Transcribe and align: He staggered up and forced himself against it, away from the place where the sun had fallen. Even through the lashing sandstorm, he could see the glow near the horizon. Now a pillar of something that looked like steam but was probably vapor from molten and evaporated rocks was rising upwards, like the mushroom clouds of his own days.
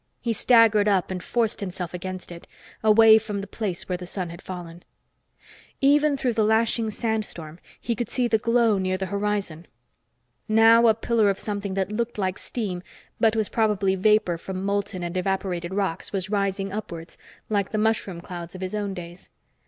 He 0.19 0.33
staggered 0.33 0.87
up 0.87 1.11
and 1.11 1.21
forced 1.21 1.59
himself 1.59 1.93
against 1.93 2.31
it, 2.31 2.47
away 2.83 3.19
from 3.19 3.39
the 3.39 3.45
place 3.45 3.87
where 3.87 3.99
the 3.99 4.07
sun 4.07 4.31
had 4.31 4.41
fallen. 4.41 4.81
Even 5.79 6.17
through 6.17 6.33
the 6.33 6.43
lashing 6.43 6.89
sandstorm, 6.89 7.59
he 7.79 7.93
could 7.93 8.09
see 8.09 8.27
the 8.27 8.39
glow 8.39 8.79
near 8.79 8.97
the 8.97 9.05
horizon. 9.13 9.67
Now 10.47 10.87
a 10.87 10.95
pillar 10.95 11.29
of 11.29 11.37
something 11.37 11.75
that 11.75 11.91
looked 11.91 12.17
like 12.17 12.39
steam 12.39 12.81
but 13.19 13.35
was 13.35 13.47
probably 13.47 13.93
vapor 13.93 14.39
from 14.39 14.65
molten 14.65 15.03
and 15.03 15.15
evaporated 15.15 15.71
rocks 15.71 16.11
was 16.11 16.31
rising 16.31 16.71
upwards, 16.73 17.19
like 17.47 17.69
the 17.71 17.77
mushroom 17.77 18.21
clouds 18.21 18.55
of 18.55 18.61
his 18.61 18.73
own 18.73 18.95
days. 18.95 19.29